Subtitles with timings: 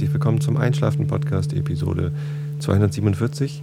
[0.00, 2.10] herzlich willkommen zum Einschlafen Podcast Episode
[2.60, 3.62] 247.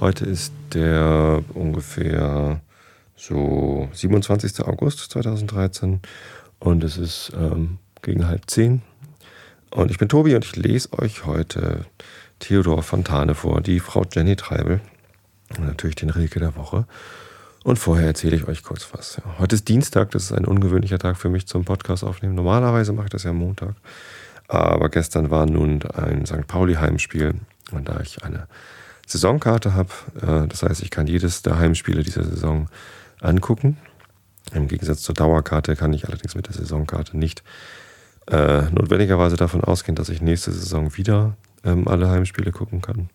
[0.00, 2.60] Heute ist der ungefähr
[3.14, 4.66] so 27.
[4.66, 6.00] August 2013
[6.58, 8.82] und es ist ähm, gegen halb zehn.
[9.70, 11.86] Und ich bin Tobi und ich lese euch heute
[12.40, 14.80] Theodor Fontane vor, die Frau Jenny Treibel
[15.56, 16.84] und natürlich den Rilke der Woche.
[17.62, 19.22] Und vorher erzähle ich euch kurz was.
[19.38, 22.34] Heute ist Dienstag, das ist ein ungewöhnlicher Tag für mich zum Podcast aufnehmen.
[22.34, 23.76] Normalerweise mache ich das ja Montag.
[24.48, 26.46] Aber gestern war nun ein St.
[26.46, 27.34] Pauli-Heimspiel
[27.72, 28.46] und da ich eine
[29.06, 32.68] Saisonkarte habe, äh, das heißt, ich kann jedes der Heimspiele dieser Saison
[33.20, 33.78] angucken.
[34.52, 37.42] Im Gegensatz zur Dauerkarte kann ich allerdings mit der Saisonkarte nicht
[38.28, 43.08] äh, notwendigerweise davon ausgehen, dass ich nächste Saison wieder ähm, alle Heimspiele gucken kann.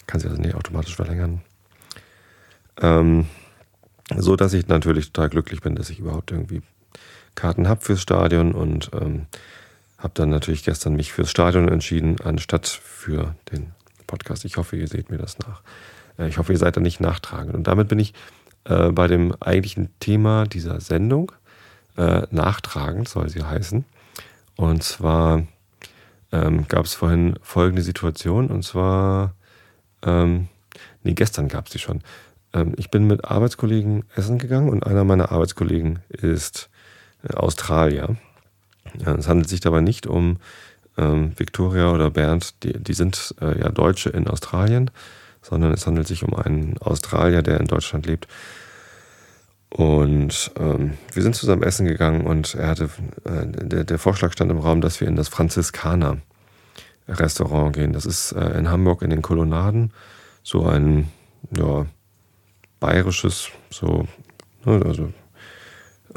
[0.00, 1.42] Ich kann sie also nicht automatisch verlängern.
[2.80, 3.26] Ähm,
[4.14, 6.62] so dass ich natürlich total glücklich bin, dass ich überhaupt irgendwie
[7.34, 9.26] Karten habe fürs Stadion und ähm,
[10.06, 13.72] habe dann natürlich gestern mich fürs Stadion entschieden, anstatt für den
[14.06, 14.44] Podcast.
[14.44, 15.62] Ich hoffe, ihr seht mir das nach.
[16.16, 17.56] Äh, ich hoffe, ihr seid da nicht nachtragend.
[17.56, 18.14] Und damit bin ich
[18.66, 21.32] äh, bei dem eigentlichen Thema dieser Sendung.
[21.96, 23.84] Äh, nachtragend soll sie heißen.
[24.54, 25.42] Und zwar
[26.30, 28.46] ähm, gab es vorhin folgende Situation.
[28.46, 29.34] Und zwar,
[30.04, 30.46] ähm,
[31.02, 32.00] nee, gestern gab es die schon.
[32.52, 36.70] Ähm, ich bin mit Arbeitskollegen essen gegangen und einer meiner Arbeitskollegen ist
[37.28, 38.16] äh, Australier.
[39.04, 40.38] Ja, es handelt sich dabei nicht um
[40.96, 44.90] ähm, Victoria oder Bernd, die, die sind äh, ja Deutsche in Australien,
[45.42, 48.26] sondern es handelt sich um einen Australier, der in Deutschland lebt.
[49.68, 52.84] Und ähm, wir sind zusammen essen gegangen und er hatte,
[53.24, 56.18] äh, der, der Vorschlag stand im Raum, dass wir in das Franziskaner
[57.08, 57.92] Restaurant gehen.
[57.92, 59.92] Das ist äh, in Hamburg in den Kolonnaden
[60.42, 61.10] so ein,
[61.56, 61.86] ja,
[62.80, 64.06] bayerisches, so,
[64.64, 65.12] ne, also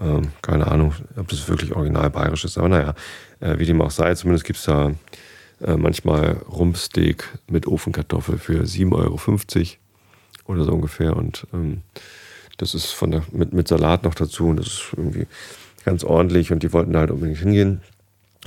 [0.02, 2.94] ähm, keine Ahnung, ob das wirklich original bayerisch ist, aber naja,
[3.39, 4.91] äh, wie dem auch sei, zumindest gibt es da
[5.61, 9.19] äh, manchmal Rumpsteak mit Ofenkartoffel für 7,50 Euro
[10.46, 11.81] oder so ungefähr und ähm,
[12.57, 15.28] das ist von der, mit, mit Salat noch dazu und das ist irgendwie
[15.85, 17.81] ganz ordentlich und die wollten da halt unbedingt hingehen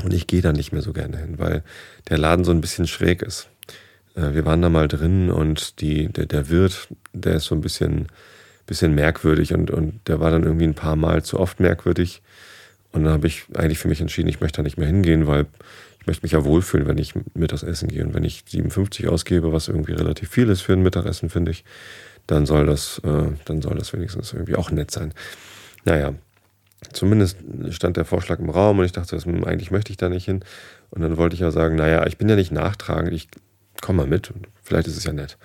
[0.02, 1.62] und ich gehe da nicht mehr so gerne hin, weil
[2.08, 3.48] der Laden so ein bisschen schräg ist.
[4.14, 7.60] Äh, wir waren da mal drin und die, der, der Wirt, der ist so ein
[7.60, 8.06] bisschen,
[8.72, 12.22] bisschen merkwürdig und, und der war dann irgendwie ein paar Mal zu oft merkwürdig.
[12.92, 15.46] Und dann habe ich eigentlich für mich entschieden, ich möchte da nicht mehr hingehen, weil
[16.00, 18.02] ich möchte mich ja wohlfühlen, wenn ich mittags essen gehe.
[18.02, 21.64] Und wenn ich 57 ausgebe, was irgendwie relativ viel ist für ein Mittagessen, finde ich,
[22.26, 25.12] dann soll das, äh, dann soll das wenigstens irgendwie auch nett sein.
[25.84, 26.14] Naja,
[26.92, 27.36] zumindest
[27.70, 30.42] stand der Vorschlag im Raum und ich dachte, eigentlich möchte ich da nicht hin.
[30.90, 33.28] Und dann wollte ich ja sagen, naja, ich bin ja nicht nachtragend, ich
[33.82, 34.32] komm mal mit,
[34.62, 35.36] vielleicht ist es ja nett.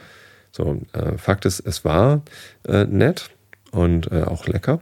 [0.57, 2.23] So, äh, Fakt ist, es war
[2.67, 3.29] äh, nett
[3.69, 4.79] und äh, auch lecker.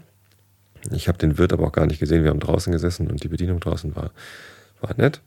[0.91, 2.23] Ich habe den Wirt aber auch gar nicht gesehen.
[2.23, 4.11] Wir haben draußen gesessen und die Bedienung draußen war,
[4.79, 5.19] war nett.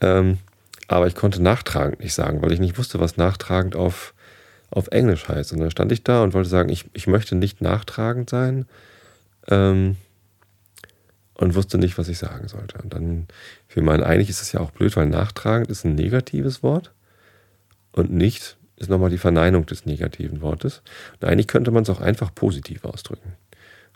[0.00, 0.38] Ähm,
[0.86, 4.14] aber ich konnte nachtragend nicht sagen, weil ich nicht wusste, was nachtragend auf,
[4.70, 5.52] auf Englisch heißt.
[5.52, 8.66] Und dann stand ich da und wollte sagen, ich, ich möchte nicht nachtragend sein
[9.48, 9.96] ähm,
[11.34, 12.78] und wusste nicht, was ich sagen sollte.
[12.80, 13.26] Und dann
[13.66, 16.92] fiel mir eigentlich ist es ja auch blöd, weil nachtragend ist ein negatives Wort
[17.90, 20.82] und nicht ist nochmal die Verneinung des negativen Wortes.
[21.20, 23.34] Und eigentlich könnte man es auch einfach positiv ausdrücken.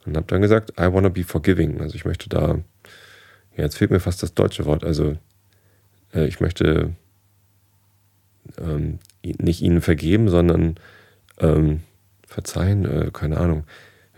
[0.05, 1.81] Und habe dann gesagt, I wanna be forgiving.
[1.81, 2.59] Also ich möchte da,
[3.57, 5.17] ja, jetzt fehlt mir fast das deutsche Wort, also
[6.15, 6.95] äh, ich möchte
[8.59, 10.77] ähm, nicht ihnen vergeben, sondern
[11.39, 11.81] ähm,
[12.27, 13.65] verzeihen, äh, keine Ahnung.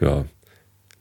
[0.01, 0.27] Ja,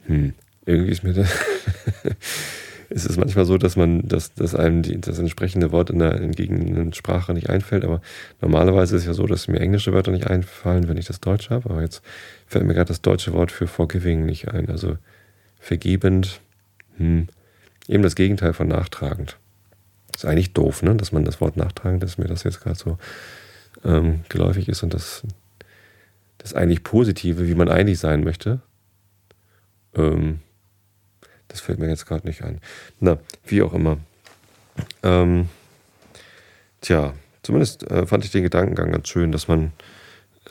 [0.06, 0.34] hm,
[0.66, 1.30] irgendwie ist mir das
[2.90, 6.14] ist es manchmal so, dass man, dass, dass einem die, das entsprechende Wort in der
[6.16, 7.84] entgegengesetzten Sprache nicht einfällt.
[7.84, 8.02] Aber
[8.42, 11.50] normalerweise ist es ja so, dass mir englische Wörter nicht einfallen, wenn ich das Deutsche
[11.50, 11.70] habe.
[11.70, 12.02] Aber jetzt
[12.46, 14.70] fällt mir gerade das deutsche Wort für forgiving nicht ein.
[14.70, 14.98] Also
[15.60, 16.40] vergebend,
[16.98, 17.28] hm,
[17.88, 19.38] eben das Gegenteil von nachtragend.
[20.16, 20.96] Ist eigentlich doof, ne?
[20.96, 22.98] dass man das Wort nachtragend, dass mir das jetzt gerade so
[23.84, 25.24] ähm, geläufig ist und das,
[26.38, 28.62] das eigentlich Positive, wie man eigentlich sein möchte,
[29.94, 30.40] ähm,
[31.48, 32.60] das fällt mir jetzt gerade nicht ein.
[33.00, 33.98] Na, wie auch immer.
[35.04, 35.50] Ähm,
[36.82, 37.14] tja,
[37.44, 39.72] zumindest äh, fand ich den Gedankengang ganz schön, dass man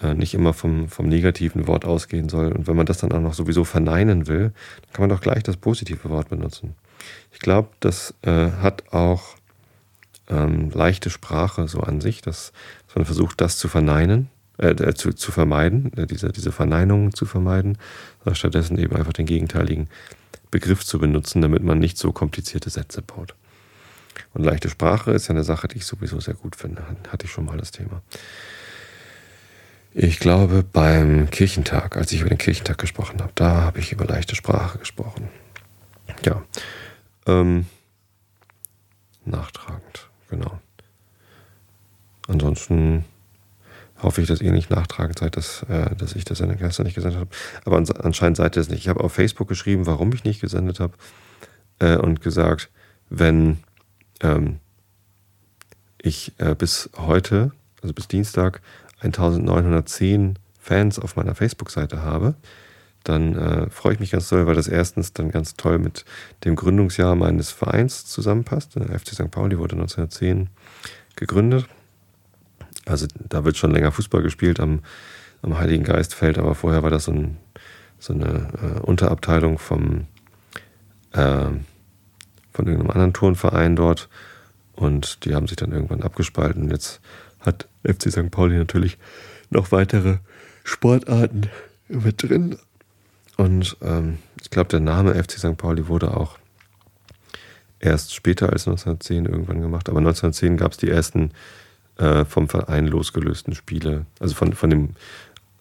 [0.02, 2.52] äh, nicht immer vom, vom negativen Wort ausgehen soll.
[2.52, 4.52] Und wenn man das dann auch noch sowieso verneinen will,
[4.82, 6.74] dann kann man doch gleich das positive Wort benutzen.
[7.32, 9.36] Ich glaube, das äh, hat auch
[10.28, 12.52] ähm, leichte Sprache so an sich, dass,
[12.86, 14.28] dass man versucht, das zu verneinen,
[14.58, 17.78] äh, äh zu, zu vermeiden, äh, diese, diese Verneinungen zu vermeiden,
[18.32, 19.88] stattdessen eben einfach den gegenteiligen
[20.56, 23.34] Begriff zu benutzen, damit man nicht so komplizierte Sätze baut.
[24.32, 26.82] Und leichte Sprache ist ja eine Sache, die ich sowieso sehr gut finde.
[27.10, 28.00] Hatte ich schon mal das Thema.
[29.92, 34.06] Ich glaube, beim Kirchentag, als ich über den Kirchentag gesprochen habe, da habe ich über
[34.06, 35.28] leichte Sprache gesprochen.
[36.24, 36.42] Ja.
[37.26, 37.66] Ähm,
[39.26, 40.58] nachtragend, genau.
[42.28, 43.04] ansonsten
[44.02, 46.82] hoffe ich, dass ihr nicht nachtragen seid, dass, äh, dass ich das in der Klasse
[46.82, 47.30] nicht gesendet habe.
[47.64, 48.80] Aber anscheinend seid ihr es nicht.
[48.80, 50.94] Ich habe auf Facebook geschrieben, warum ich nicht gesendet habe
[51.78, 52.70] äh, und gesagt,
[53.08, 53.58] wenn
[54.20, 54.58] ähm,
[56.00, 57.52] ich äh, bis heute,
[57.82, 58.60] also bis Dienstag,
[59.00, 62.34] 1910 Fans auf meiner Facebook-Seite habe,
[63.04, 66.04] dann äh, freue ich mich ganz toll, weil das erstens dann ganz toll mit
[66.44, 68.74] dem Gründungsjahr meines Vereins zusammenpasst.
[68.74, 69.30] Der FC St.
[69.30, 70.48] Pauli wurde 1910
[71.14, 71.68] gegründet.
[72.86, 74.80] Also da wird schon länger Fußball gespielt am,
[75.42, 77.36] am Heiligen Geistfeld, aber vorher war das so, ein,
[77.98, 80.06] so eine äh, Unterabteilung vom,
[81.12, 81.46] äh,
[82.52, 84.08] von irgendeinem anderen Turnverein dort.
[84.74, 86.70] Und die haben sich dann irgendwann abgespalten.
[86.70, 87.00] Jetzt
[87.40, 88.30] hat FC St.
[88.30, 88.98] Pauli natürlich
[89.50, 90.18] noch weitere
[90.64, 91.48] Sportarten
[91.88, 92.56] mit drin.
[93.36, 95.56] Und ähm, ich glaube, der Name FC St.
[95.56, 96.38] Pauli wurde auch
[97.80, 99.88] erst später als 1910 irgendwann gemacht.
[99.88, 101.32] Aber 1910 gab es die ersten
[101.98, 104.90] äh, vom Verein losgelösten Spiele, also von, von dem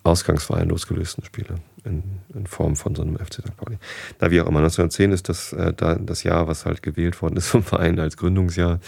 [0.03, 2.03] Ausgangsverein losgelösten Spiele in,
[2.33, 3.57] in, Form von so einem FC St.
[3.57, 3.77] Pauli.
[4.19, 7.37] Na, wie auch immer, 1910 ist das, äh, da, das Jahr, was halt gewählt worden
[7.37, 8.79] ist vom Verein als Gründungsjahr.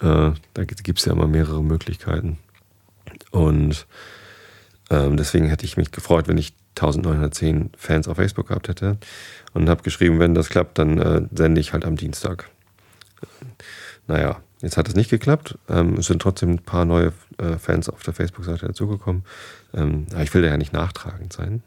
[0.00, 2.38] Äh, da gibt es ja immer mehrere Möglichkeiten.
[3.30, 3.86] Und
[4.90, 8.96] ähm, deswegen hätte ich mich gefreut, wenn ich 1910 Fans auf Facebook gehabt hätte
[9.52, 12.48] und habe geschrieben, wenn das klappt, dann äh, sende ich halt am Dienstag.
[14.06, 15.58] Naja, jetzt hat es nicht geklappt.
[15.68, 19.24] Ähm, es sind trotzdem ein paar neue äh, Fans auf der Facebook-Seite dazugekommen.
[19.74, 21.62] Ähm, aber ich will da ja nicht nachtragend sein.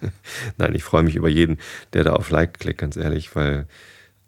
[0.58, 1.58] Nein, ich freue mich über jeden,
[1.92, 3.66] der da auf Like klickt, ganz ehrlich, weil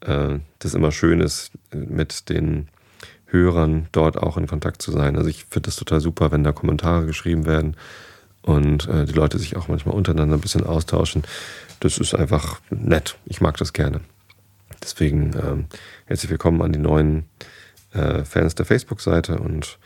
[0.00, 2.68] äh, das immer schön ist, mit den
[3.26, 5.16] Hörern dort auch in Kontakt zu sein.
[5.16, 7.76] Also ich finde das total super, wenn da Kommentare geschrieben werden
[8.42, 11.22] und äh, die Leute sich auch manchmal untereinander ein bisschen austauschen.
[11.80, 13.16] Das ist einfach nett.
[13.24, 14.00] Ich mag das gerne.
[14.82, 15.66] Deswegen ähm,
[16.06, 17.24] herzlich willkommen an die neuen
[17.94, 19.78] äh, Fans der Facebook-Seite und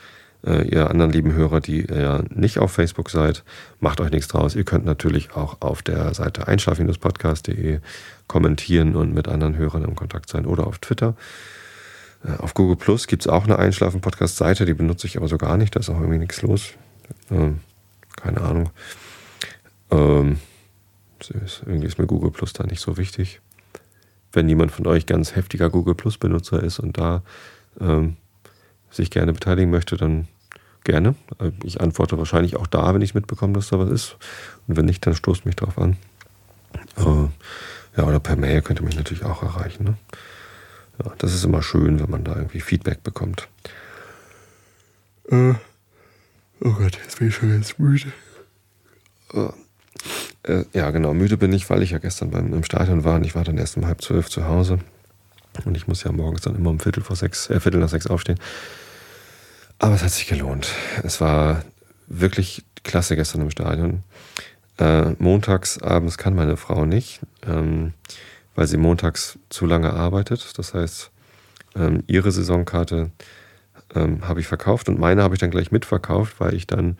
[0.45, 3.43] äh, ihr anderen lieben Hörer, die ja nicht auf Facebook seid,
[3.81, 4.55] macht euch nichts draus.
[4.55, 7.81] Ihr könnt natürlich auch auf der Seite einschlafen-podcast.de
[8.29, 11.17] kommentieren und mit anderen Hörern im Kontakt sein oder auf Twitter.
[12.25, 15.57] Äh, auf Google Plus gibt es auch eine Einschlafen-Podcast-Seite, die benutze ich aber so gar
[15.57, 16.73] nicht, da ist auch irgendwie nichts los.
[17.31, 17.61] Ähm,
[18.17, 18.71] keine Ahnung.
[19.91, 20.39] Ähm,
[21.65, 23.41] irgendwie ist mir Google Plus da nicht so wichtig.
[24.33, 27.23] Wenn jemand von euch ganz heftiger Google Plus Benutzer ist und da
[27.81, 28.17] ähm,
[28.91, 30.29] sich gerne beteiligen möchte, dann
[30.85, 31.15] gerne.
[31.65, 34.17] Ich antworte wahrscheinlich auch da, wenn ich mitbekomme, dass da was ist.
[34.67, 35.97] Und wenn nicht, dann stoßt mich drauf an.
[36.97, 37.29] Äh,
[37.97, 39.85] ja, oder per Mail könnt ihr mich natürlich auch erreichen.
[39.85, 39.95] Ne?
[41.05, 43.49] Ja, das ist immer schön, wenn man da irgendwie Feedback bekommt.
[45.31, 45.55] Äh,
[46.61, 48.13] oh Gott, jetzt bin ich schon ganz müde.
[49.35, 49.49] Äh,
[50.45, 53.25] äh, ja, genau, müde bin ich, weil ich ja gestern beim, im Stadion war und
[53.25, 54.79] ich war dann erst um halb zwölf zu Hause.
[55.65, 58.07] Und ich muss ja morgens dann immer um Viertel vor sechs, äh, Viertel nach sechs
[58.07, 58.39] aufstehen.
[59.79, 60.69] Aber es hat sich gelohnt.
[61.03, 61.65] Es war
[62.07, 64.03] wirklich klasse gestern im Stadion.
[64.79, 67.21] Äh, montags abends kann meine Frau nicht.
[67.47, 67.93] Ähm,
[68.57, 70.59] weil sie montags zu lange arbeitet.
[70.59, 71.11] Das heißt,
[71.77, 73.11] ähm, ihre Saisonkarte
[73.95, 76.97] ähm, habe ich verkauft und meine habe ich dann gleich mitverkauft, weil ich dann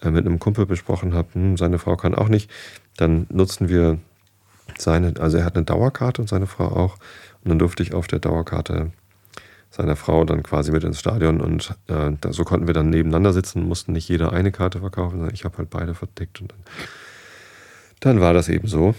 [0.00, 2.50] äh, mit einem Kumpel besprochen habe, hm, seine Frau kann auch nicht.
[2.96, 3.98] Dann nutzten wir
[4.78, 6.96] seine, also er hat eine Dauerkarte und seine Frau auch.
[7.44, 8.92] Und dann durfte ich auf der Dauerkarte
[9.70, 13.32] seiner Frau dann quasi mit ins Stadion und äh, da, so konnten wir dann nebeneinander
[13.32, 16.60] sitzen, mussten nicht jeder eine Karte verkaufen, sondern ich habe halt beide verdeckt und dann,
[18.00, 18.94] dann war das eben so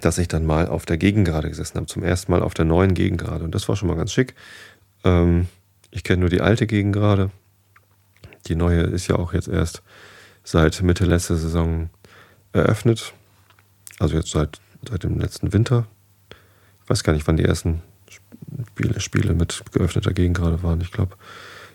[0.00, 1.86] dass ich dann mal auf der Gegengrade gesessen habe.
[1.86, 3.44] Zum ersten Mal auf der neuen Gegengrade.
[3.44, 4.34] Und das war schon mal ganz schick.
[5.04, 5.48] Ähm,
[5.90, 7.30] ich kenne nur die alte Gegengrade.
[8.46, 9.82] Die neue ist ja auch jetzt erst
[10.42, 11.90] seit Mitte letzter Saison
[12.52, 13.12] eröffnet.
[13.98, 15.86] Also jetzt seit, seit dem letzten Winter.
[16.92, 17.80] Weiß gar nicht, wann die ersten
[18.10, 20.82] Spiele, Spiele mit geöffneter Gegengrade waren.
[20.82, 21.16] Ich glaube,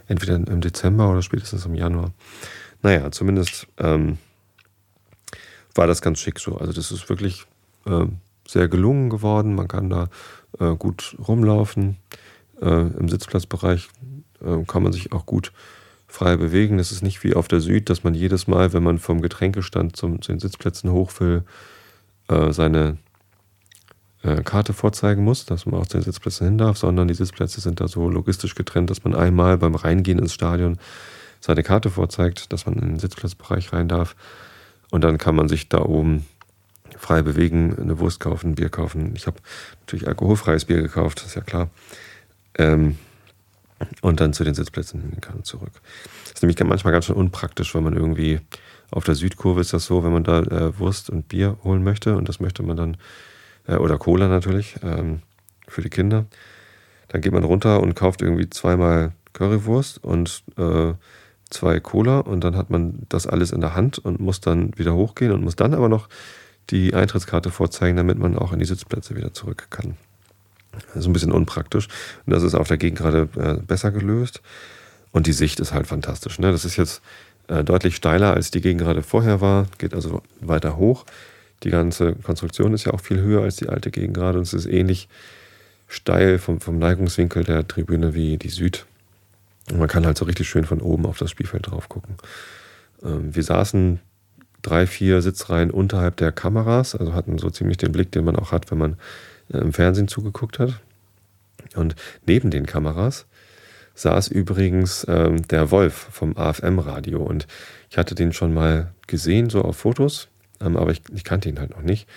[0.07, 2.11] entweder im Dezember oder spätestens im Januar.
[2.83, 4.19] Naja, zumindest ähm,
[5.73, 6.59] war das ganz schick so.
[6.59, 7.47] Also das ist wirklich
[7.87, 8.05] äh,
[8.47, 9.55] sehr gelungen geworden.
[9.55, 10.09] Man kann da
[10.59, 11.97] äh, gut rumlaufen.
[12.61, 13.89] Äh, Im Sitzplatzbereich
[14.45, 15.51] äh, kann man sich auch gut
[16.07, 16.77] frei bewegen.
[16.77, 19.95] Es ist nicht wie auf der Süd, dass man jedes Mal, wenn man vom Getränkestand
[19.95, 21.43] zum, zu den Sitzplätzen hoch will,
[22.27, 22.99] äh, seine
[24.27, 27.61] äh, Karte vorzeigen muss, dass man auch zu den Sitzplätzen hin darf, sondern die Sitzplätze
[27.61, 30.77] sind da so logistisch getrennt, dass man einmal beim Reingehen ins Stadion
[31.39, 34.15] seine Karte vorzeigt, dass man in den Sitzplatzbereich rein darf.
[34.91, 36.25] Und dann kann man sich da oben
[36.97, 39.13] frei bewegen, eine Wurst kaufen, ein Bier kaufen.
[39.15, 39.37] Ich habe
[39.81, 41.69] natürlich alkoholfreies Bier gekauft, ist ja klar.
[42.57, 42.97] Ähm,
[44.01, 45.81] und dann zu den Sitzplätzen hingehen kann und zurück.
[46.23, 48.39] Das ist nämlich manchmal ganz schön unpraktisch, wenn man irgendwie
[48.89, 52.15] auf der Südkurve ist das so, wenn man da äh, Wurst und Bier holen möchte
[52.15, 52.97] und das möchte man dann,
[53.75, 55.21] oder Cola natürlich, ähm,
[55.67, 56.25] für die Kinder.
[57.09, 60.93] Dann geht man runter und kauft irgendwie zweimal Currywurst und äh,
[61.49, 64.93] zwei Cola und dann hat man das alles in der Hand und muss dann wieder
[64.93, 66.09] hochgehen und muss dann aber noch
[66.69, 69.95] die Eintrittskarte vorzeigen, damit man auch in die Sitzplätze wieder zurück kann.
[70.71, 71.87] Das ist ein bisschen unpraktisch.
[72.25, 74.41] Und das ist auf der Gegend gerade äh, besser gelöst.
[75.11, 76.39] Und die Sicht ist halt fantastisch.
[76.39, 76.51] Ne?
[76.51, 77.01] Das ist jetzt
[77.47, 79.67] äh, deutlich steiler, als die Gegend gerade vorher war.
[79.77, 81.05] Geht also weiter hoch.
[81.63, 84.37] Die ganze Konstruktion ist ja auch viel höher als die alte Gegend gerade.
[84.37, 85.07] Und es ist ähnlich
[85.87, 88.85] steil vom, vom Neigungswinkel der Tribüne wie die Süd.
[89.71, 92.15] Und man kann halt so richtig schön von oben auf das Spielfeld drauf gucken.
[93.03, 93.99] Ähm, wir saßen
[94.61, 98.51] drei, vier Sitzreihen unterhalb der Kameras, also hatten so ziemlich den Blick, den man auch
[98.51, 98.97] hat, wenn man
[99.51, 100.79] äh, im Fernsehen zugeguckt hat.
[101.75, 101.95] Und
[102.25, 103.25] neben den Kameras
[103.95, 107.21] saß übrigens ähm, der Wolf vom AFM-Radio.
[107.21, 107.47] Und
[107.89, 110.27] ich hatte den schon mal gesehen, so auf Fotos,
[110.61, 112.07] ähm, aber ich, ich, kannte ihn halt noch nicht.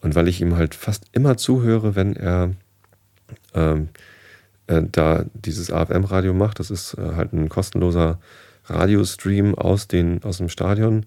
[0.00, 2.50] Und weil ich ihm halt fast immer zuhöre, wenn er
[3.54, 3.88] ähm,
[4.66, 8.18] äh, da dieses AFM-Radio macht, das ist äh, halt ein kostenloser
[8.66, 11.06] Radiostream aus, den, aus dem Stadion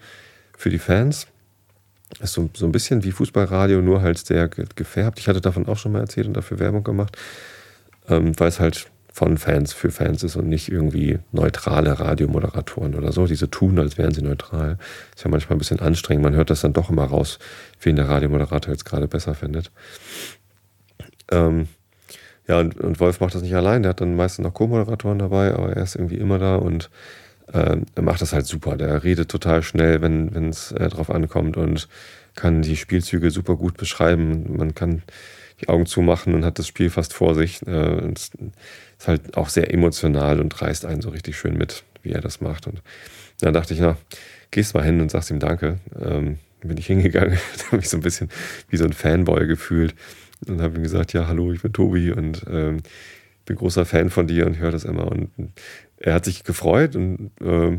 [0.57, 1.27] für die Fans.
[2.19, 5.19] Ist so, so ein bisschen wie Fußballradio, nur halt sehr gefärbt.
[5.19, 7.17] Ich hatte davon auch schon mal erzählt und dafür Werbung gemacht,
[8.07, 13.11] ähm, weil es halt von Fans für Fans ist und nicht irgendwie neutrale Radiomoderatoren oder
[13.11, 13.25] so.
[13.25, 14.77] Diese tun, als wären sie neutral.
[15.15, 16.23] Ist ja manchmal ein bisschen anstrengend.
[16.23, 17.39] Man hört das dann doch immer raus,
[17.81, 19.71] wen der Radiomoderator jetzt gerade besser findet.
[21.31, 21.67] Ähm,
[22.47, 23.81] ja, und, und Wolf macht das nicht allein.
[23.81, 26.91] Der hat dann meistens noch Co-Moderatoren dabei, aber er ist irgendwie immer da und
[27.51, 28.77] äh, er macht das halt super.
[28.77, 31.87] Der redet total schnell, wenn es äh, drauf ankommt und
[32.35, 34.57] kann die Spielzüge super gut beschreiben.
[34.57, 35.01] Man kann
[35.61, 37.65] die Augen zumachen und hat das Spiel fast vor sich.
[37.65, 42.21] Äh, ist halt auch sehr emotional und reißt einen so richtig schön mit, wie er
[42.21, 42.67] das macht.
[42.67, 42.81] Und
[43.39, 43.97] dann dachte ich, na,
[44.51, 45.79] gehst mal hin und sagst ihm Danke.
[45.99, 47.37] Ähm, bin ich hingegangen,
[47.67, 48.29] habe mich so ein bisschen
[48.69, 49.95] wie so ein Fanboy gefühlt
[50.47, 52.81] und habe ihm gesagt, ja, hallo, ich bin Tobi und ähm,
[53.45, 55.11] bin großer Fan von dir und höre das immer.
[55.11, 55.29] Und
[55.97, 57.77] er hat sich gefreut und äh,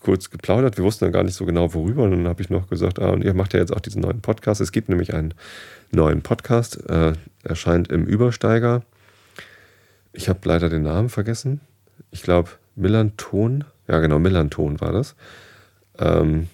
[0.00, 0.76] kurz geplaudert.
[0.76, 2.02] Wir wussten dann gar nicht so genau, worüber.
[2.02, 4.20] Und dann habe ich noch gesagt, ah, und ihr macht ja jetzt auch diesen neuen
[4.20, 4.60] Podcast.
[4.60, 5.34] Es gibt nämlich einen
[5.90, 8.82] neuen Podcast, äh, erscheint im Übersteiger.
[10.12, 11.60] Ich habe leider den Namen vergessen.
[12.10, 13.64] Ich glaube, Millanton.
[13.88, 15.14] Ja, genau, Millanton war das.
[15.98, 16.48] Ähm,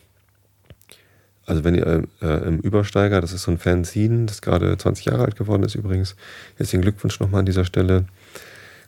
[1.46, 5.24] also wenn ihr äh, im Übersteiger, das ist so ein Fanzine, das gerade 20 Jahre
[5.24, 6.14] alt geworden ist übrigens.
[6.56, 8.04] Herzlichen Glückwunsch nochmal an dieser Stelle.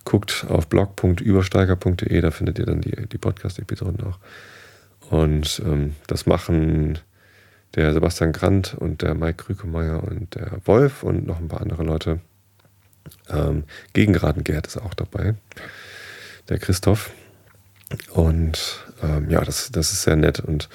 [0.04, 4.18] Guckt auf blog.übersteiger.de, da findet ihr dann die, die Podcast-Episoden auch.
[5.10, 6.98] Und ähm, das machen
[7.74, 11.84] der Sebastian Grant und der Mike Krükemeyer und der Wolf und noch ein paar andere
[11.84, 12.20] Leute.
[13.28, 15.34] Ähm, Gegenraten Gerd ist auch dabei.
[16.48, 17.10] Der Christoph.
[18.12, 20.40] Und ähm, ja, das, das ist sehr nett.
[20.40, 20.68] Und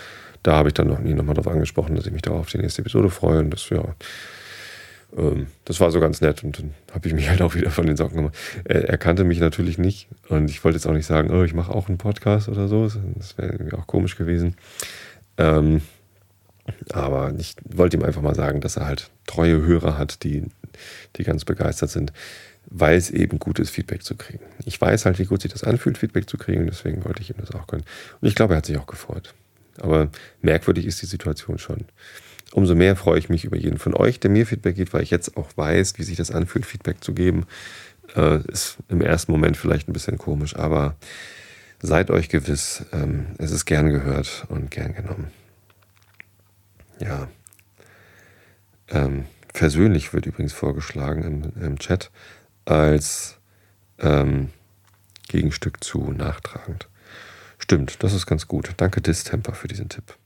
[0.44, 2.58] da habe ich dann noch nie nochmal darauf angesprochen, dass ich mich da auf die
[2.58, 3.40] nächste Episode freue.
[3.40, 3.84] Und das, ja,
[5.64, 6.44] das war so ganz nett.
[6.44, 8.36] Und dann habe ich mich halt auch wieder von den Socken gemacht.
[8.66, 10.08] Er, er, kannte mich natürlich nicht.
[10.28, 12.90] Und ich wollte jetzt auch nicht sagen, oh, ich mache auch einen Podcast oder so.
[13.16, 14.56] Das wäre irgendwie auch komisch gewesen.
[15.38, 15.82] Ähm,
[16.92, 20.44] aber ich wollte ihm einfach mal sagen, dass er halt treue Hörer hat, die,
[21.16, 22.12] die ganz begeistert sind,
[22.66, 24.44] weil es eben gut ist, Feedback zu kriegen.
[24.66, 27.38] Ich weiß halt, wie gut sich das anfühlt, Feedback zu kriegen, deswegen wollte ich ihm
[27.40, 27.84] das auch können.
[28.20, 29.34] Und ich glaube, er hat sich auch gefreut.
[29.80, 30.10] Aber
[30.42, 31.86] merkwürdig ist die Situation schon.
[32.52, 35.12] Umso mehr freue ich mich über jeden von euch, der mir Feedback gibt, weil ich
[35.12, 37.46] jetzt auch weiß, wie sich das anfühlt, Feedback zu geben.
[38.16, 40.96] Äh, ist im ersten Moment vielleicht ein bisschen komisch, aber
[41.82, 45.32] seid euch gewiss, ähm, es ist gern gehört und gern genommen
[47.00, 47.28] ja,
[48.90, 52.12] ähm, versöhnlich wird übrigens vorgeschlagen im, im Chat
[52.66, 53.38] als
[54.00, 54.50] ähm,
[55.28, 56.88] Gegenstück zu nachtragend.
[57.58, 58.72] Stimmt, das ist ganz gut.
[58.78, 60.18] Danke Distemper für diesen Tipp.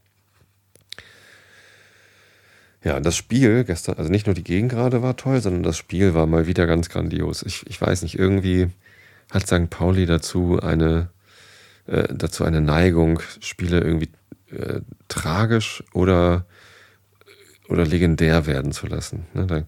[2.83, 6.27] Ja, das Spiel gestern, also nicht nur die Gegengrade war toll, sondern das Spiel war
[6.27, 7.43] mal wieder ganz grandios.
[7.43, 8.69] Ich, ich weiß nicht, irgendwie
[9.31, 9.69] hat St.
[9.69, 11.09] Pauli dazu eine,
[11.87, 14.09] äh, dazu eine Neigung, Spiele irgendwie
[14.51, 16.45] äh, tragisch oder
[17.69, 19.25] oder legendär werden zu lassen.
[19.33, 19.63] Ne, da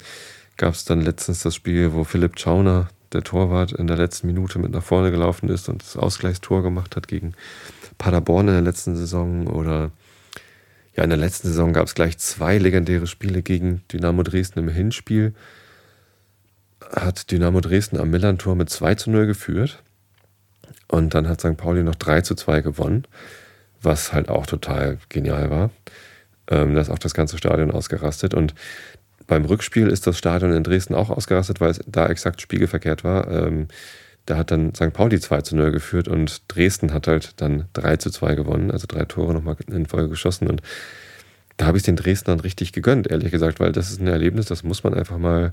[0.57, 4.57] gab es dann letztens das Spiel, wo Philipp Schauner, der Torwart, in der letzten Minute
[4.59, 7.33] mit nach vorne gelaufen ist und das Ausgleichstor gemacht hat gegen
[7.97, 9.47] Paderborn in der letzten Saison.
[9.47, 9.91] Oder
[10.95, 14.67] ja, in der letzten Saison gab es gleich zwei legendäre Spiele gegen Dynamo Dresden im
[14.67, 15.33] Hinspiel.
[16.93, 19.81] Hat Dynamo Dresden am Millantor mit 2 zu 0 geführt.
[20.87, 21.55] Und dann hat St.
[21.55, 23.05] Pauli noch 3 zu 2 gewonnen,
[23.81, 25.69] was halt auch total genial war.
[26.49, 28.33] Ähm, da ist auch das ganze Stadion ausgerastet.
[28.33, 28.53] Und
[29.27, 33.31] beim Rückspiel ist das Stadion in Dresden auch ausgerastet, weil es da exakt spiegelverkehrt war.
[33.31, 33.69] Ähm,
[34.25, 34.93] da hat dann St.
[34.93, 38.85] Pauli 2 zu 0 geführt und Dresden hat halt dann 3 zu 2 gewonnen, also
[38.87, 40.47] drei Tore nochmal in Folge geschossen.
[40.47, 40.61] Und
[41.57, 44.63] da habe ich den Dresdnern richtig gegönnt, ehrlich gesagt, weil das ist ein Erlebnis, das
[44.63, 45.51] muss man einfach mal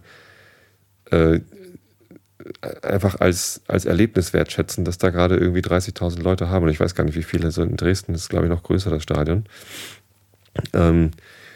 [1.10, 1.40] äh,
[2.82, 6.64] einfach als, als Erlebnis wertschätzen, dass da gerade irgendwie 30.000 Leute haben.
[6.64, 8.90] Und ich weiß gar nicht, wie viele so in Dresden ist, glaube ich, noch größer,
[8.90, 9.44] das Stadion.
[10.72, 11.10] Ähm,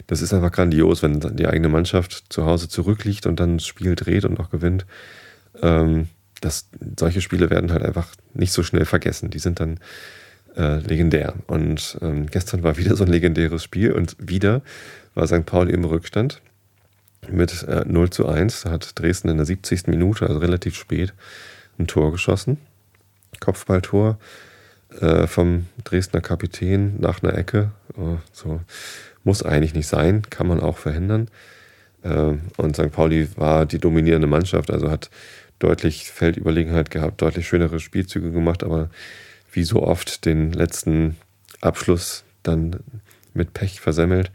[0.07, 3.95] das ist einfach grandios, wenn die eigene Mannschaft zu Hause zurückliegt und dann das Spiel
[3.95, 4.85] dreht und noch gewinnt.
[5.63, 6.09] Ähm,
[6.43, 6.69] das,
[6.99, 9.31] solche Spiele werden halt einfach nicht so schnell vergessen.
[9.31, 9.79] Die sind dann
[10.57, 11.35] äh, legendär.
[11.47, 14.61] Und ähm, gestern war wieder so ein legendäres Spiel und wieder
[15.15, 15.47] war St.
[15.47, 16.43] Pauli im Rückstand
[17.31, 18.63] mit äh, 0 zu 1.
[18.63, 19.87] Da hat Dresden in der 70.
[19.87, 21.15] Minute, also relativ spät,
[21.79, 22.59] ein Tor geschossen.
[23.41, 24.19] Kopfballtor
[25.01, 27.71] äh, vom Dresdner Kapitän nach einer Ecke.
[27.97, 28.61] Oh, so
[29.25, 31.29] muss eigentlich nicht sein, kann man auch verhindern.
[32.03, 32.91] Äh, und St.
[32.91, 35.09] Pauli war die dominierende Mannschaft, also hat
[35.63, 38.91] deutlich Feldüberlegenheit gehabt, deutlich schönere Spielzüge gemacht, aber
[39.53, 41.17] wie so oft den letzten
[41.61, 42.81] Abschluss dann
[43.35, 44.31] mit Pech versemmelt.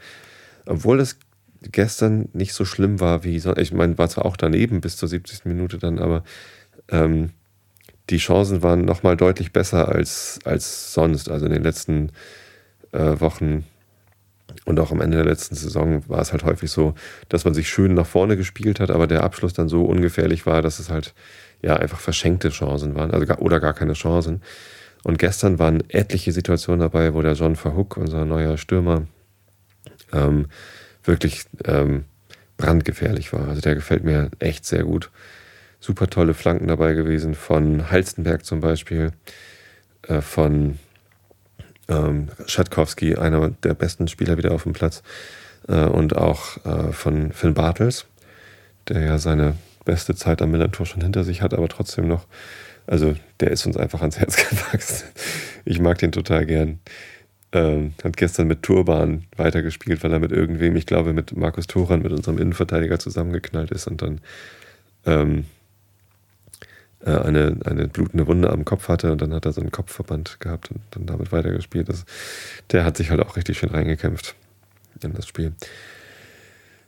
[0.66, 1.18] Obwohl es
[1.62, 3.60] gestern nicht so schlimm war wie sonst.
[3.60, 5.46] Ich meine, war zwar auch daneben bis zur 70.
[5.46, 6.24] Minute dann, aber
[6.90, 7.32] ähm,
[8.10, 11.30] die Chancen waren nochmal deutlich besser als, als sonst.
[11.30, 12.12] Also in den letzten
[12.94, 13.66] äh, Wochen
[14.66, 16.94] und auch am Ende der letzten Saison war es halt häufig so,
[17.30, 20.62] dass man sich schön nach vorne gespielt hat, aber der Abschluss dann so ungefährlich war,
[20.62, 21.14] dass es halt
[21.62, 24.42] ja einfach verschenkte Chancen waren, also gar, oder gar keine Chancen.
[25.04, 29.08] Und gestern waren etliche Situationen dabei, wo der John Verhook, unser neuer Stürmer,
[30.12, 30.48] ähm,
[31.04, 32.06] wirklich ähm,
[32.58, 33.48] brandgefährlich war.
[33.48, 35.10] Also der gefällt mir echt sehr gut.
[35.80, 39.12] Super tolle Flanken dabei gewesen von Halstenberg zum Beispiel,
[40.08, 40.80] äh, von
[41.90, 45.04] ähm, Schatkowski, einer der besten Spieler wieder auf dem Platz,
[45.68, 48.06] äh, und auch äh, von Finn Bartels,
[48.88, 52.26] der ja seine beste Zeit am Millantor schon hinter sich hat, aber trotzdem noch,
[52.88, 55.08] also der ist uns einfach ans Herz gewachsen.
[55.66, 56.80] Ich mag den total gern.
[57.54, 62.02] Ähm, hat gestern mit Turban weitergespielt, weil er mit irgendwem, ich glaube mit Markus Thuran,
[62.02, 64.20] mit unserem Innenverteidiger zusammengeknallt ist und dann
[65.06, 65.44] ähm, äh,
[67.06, 70.72] eine, eine blutende Wunde am Kopf hatte und dann hat er so einen Kopfverband gehabt
[70.72, 71.90] und dann damit weitergespielt.
[71.90, 72.06] Das,
[72.72, 74.36] der hat sich halt auch richtig schön reingekämpft
[75.04, 75.54] in das Spiel.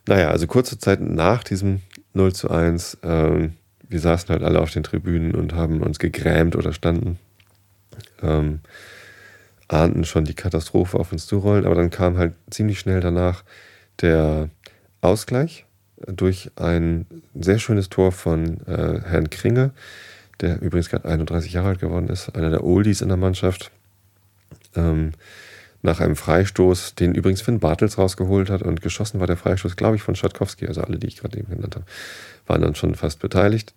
[0.08, 1.82] Naja, also kurze Zeit nach diesem
[2.14, 3.54] 0 zu 1, ähm,
[3.88, 7.20] wir saßen halt alle auf den Tribünen und haben uns gegrämt oder standen.
[8.22, 8.62] Ähm,
[9.68, 13.44] ahnten schon die Katastrophe auf uns zurollen, aber dann kam halt ziemlich schnell danach
[14.02, 14.50] der
[15.02, 15.66] Ausgleich
[16.08, 17.06] durch ein
[17.36, 19.72] sehr schönes Tor von äh, Herrn Kringe,
[20.42, 23.72] der übrigens gerade 31 Jahre alt geworden ist, einer der Oldies in der Mannschaft.
[24.76, 25.12] Ähm,
[25.82, 29.96] nach einem Freistoß, den übrigens Finn Bartels rausgeholt hat und geschossen war der Freistoß, glaube
[29.96, 31.86] ich, von Schatkowski, also alle, die ich gerade eben genannt habe,
[32.48, 33.74] waren dann schon fast beteiligt.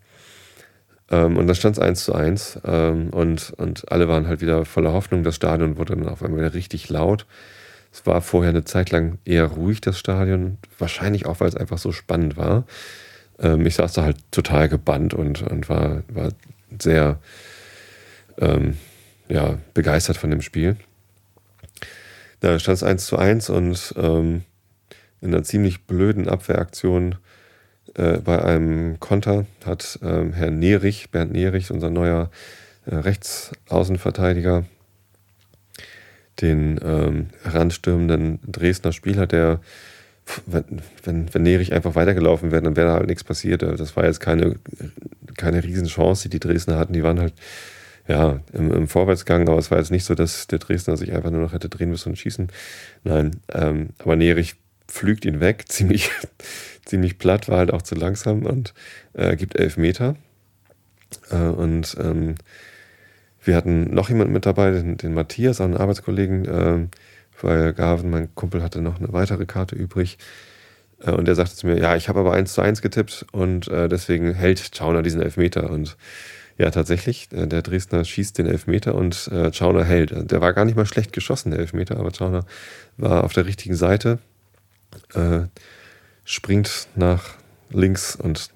[1.11, 4.65] Ähm, und dann stand es 1 zu 1 ähm, und, und alle waren halt wieder
[4.65, 5.23] voller Hoffnung.
[5.23, 7.27] Das Stadion wurde dann auf einmal wieder richtig laut.
[7.93, 10.59] Es war vorher eine Zeit lang eher ruhig, das Stadion.
[10.79, 12.65] Wahrscheinlich auch, weil es einfach so spannend war.
[13.39, 16.33] Ähm, ich saß da halt total gebannt und, und war, war
[16.79, 17.21] sehr
[18.39, 18.77] ähm,
[19.29, 20.77] ja, begeistert von dem Spiel.
[22.41, 24.43] Da stand es 1 zu 1 und ähm,
[25.21, 27.17] in einer ziemlich blöden Abwehraktion
[27.95, 32.31] äh, bei einem Konter hat ähm, Herr Nerich, Bernd Nerich, unser neuer
[32.87, 34.65] äh, Rechtsaußenverteidiger,
[36.41, 39.61] den ähm, heranstürmenden Dresdner Spieler, der,
[40.47, 43.63] wenn, wenn, wenn Nerich einfach weitergelaufen wäre, dann wäre da halt nichts passiert.
[43.63, 44.57] Das war jetzt keine,
[45.37, 46.93] keine Riesenchance, die die Dresdner hatten.
[46.93, 47.35] Die waren halt
[48.09, 51.31] ja, im, im, Vorwärtsgang, aber es war jetzt nicht so, dass der Dresdner sich einfach
[51.31, 52.49] nur noch hätte drehen müssen und schießen.
[53.05, 54.57] Nein, ähm, aber Nerich
[54.89, 56.11] pflügt ihn weg, ziemlich,
[56.85, 58.75] ziemlich platt, war halt auch zu langsam und
[59.13, 60.17] äh, gibt elf Meter.
[61.31, 62.35] Äh, und ähm,
[63.45, 66.87] wir hatten noch jemanden mit dabei, den, den Matthias, einen Arbeitskollegen, äh,
[67.43, 70.19] weil Gaven, mein Kumpel, hatte noch eine weitere Karte übrig.
[71.01, 73.69] Äh, und der sagte zu mir, ja, ich habe aber 1 zu 1 getippt und
[73.69, 75.71] äh, deswegen hält Chauner diesen Elfmeter.
[75.71, 75.97] Und
[76.59, 80.31] ja, tatsächlich, äh, der Dresdner schießt den Elfmeter und äh, Chauner hält.
[80.31, 82.45] Der war gar nicht mal schlecht geschossen, der Elfmeter, aber Chauner
[82.97, 84.19] war auf der richtigen Seite,
[85.15, 85.41] äh,
[86.25, 87.35] springt nach
[87.71, 88.51] links und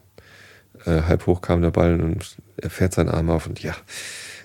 [0.84, 3.74] äh, halb hoch kam der Ball und er fährt seinen Arm auf und ja,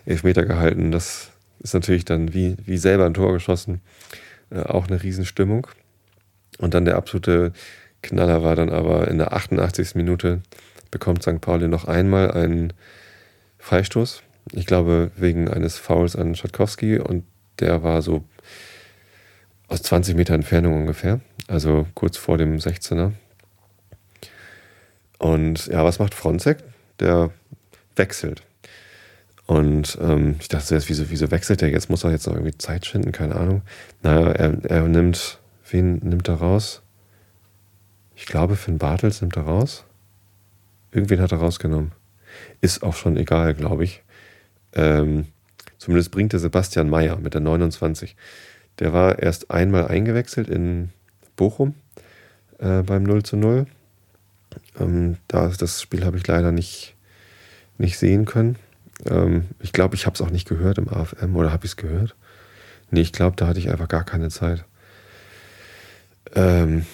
[0.06, 0.92] Elfmeter gehalten.
[0.92, 3.82] Das ist natürlich dann wie, wie selber ein Tor geschossen.
[4.52, 5.68] Äh, auch eine Riesenstimmung.
[6.58, 7.54] Und dann der absolute
[8.02, 9.96] Knaller war dann aber in der 88.
[9.96, 10.42] Minute
[10.90, 11.40] bekommt St.
[11.40, 12.74] Pauli noch einmal einen
[13.60, 14.24] Freistoß.
[14.54, 17.24] Ich glaube, wegen eines Fouls an Schatkowski und
[17.60, 18.24] der war so
[19.68, 23.14] aus 20 Meter Entfernung ungefähr, also kurz vor dem 16er.
[25.18, 26.58] Und ja, was macht Fronzek?
[27.00, 27.30] Der
[27.96, 28.42] wechselt.
[29.52, 31.90] Und ähm, ich dachte zuerst, wieso, wieso wechselt er jetzt?
[31.90, 33.12] Muss er jetzt noch irgendwie Zeit schinden?
[33.12, 33.64] Keine Ahnung.
[34.02, 36.82] Naja, er, er nimmt, wen nimmt er raus?
[38.16, 39.84] Ich glaube, Finn Bartels nimmt er raus.
[40.94, 41.92] Irgendwen hat er rausgenommen.
[42.62, 44.04] Ist auch schon egal, glaube ich.
[44.72, 45.26] Ähm,
[45.78, 48.16] zumindest bringt der Sebastian Mayer mit der 29.
[48.80, 50.92] Der war erst einmal eingewechselt in
[51.36, 51.76] Bochum
[52.60, 53.66] äh, beim 0 zu 0.
[54.80, 56.96] Ähm, da, das Spiel habe ich leider nicht,
[57.78, 58.56] nicht sehen können.
[59.06, 61.78] Ähm, ich glaube, ich habe es auch nicht gehört im AFM oder habe ich es
[61.78, 62.16] gehört?
[62.90, 64.66] Nee, ich glaube, da hatte ich einfach gar keine Zeit.
[66.36, 66.86] Ähm,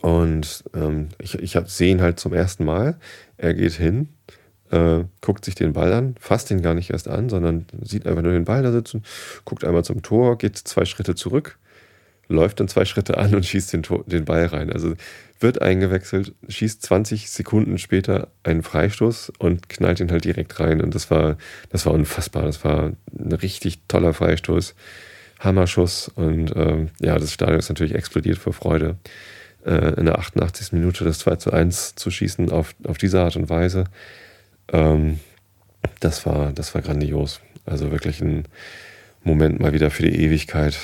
[0.00, 2.98] und ähm, ich, ich sehe ihn halt zum ersten Mal.
[3.36, 4.08] Er geht hin,
[4.70, 8.22] äh, guckt sich den Ball an, fasst ihn gar nicht erst an, sondern sieht einfach
[8.22, 9.02] nur den Ball da sitzen,
[9.44, 11.58] guckt einmal zum Tor, geht zwei Schritte zurück,
[12.30, 14.72] läuft dann zwei Schritte an und schießt den, den Ball rein.
[14.72, 14.94] Also
[15.40, 20.80] wird eingewechselt, schießt 20 Sekunden später einen Freistoß und knallt ihn halt direkt rein.
[20.80, 21.36] Und das war,
[21.70, 22.44] das war unfassbar.
[22.44, 24.74] Das war ein richtig toller Freistoß.
[25.40, 28.96] Hammerschuss und ähm, ja, das Stadion ist natürlich explodiert vor Freude.
[29.64, 30.72] Äh, in der 88.
[30.72, 33.84] Minute das 2 zu 1 zu schießen auf, auf diese Art und Weise,
[34.72, 35.18] ähm,
[36.00, 37.40] das, war, das war grandios.
[37.66, 38.44] Also wirklich ein
[39.22, 40.78] Moment mal wieder für die Ewigkeit.